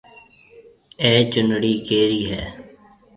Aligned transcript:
اَي 1.01 1.11
چونڙِي 1.31 1.73
ڪَيري 1.87 2.21
هيَ؟ 2.31 2.43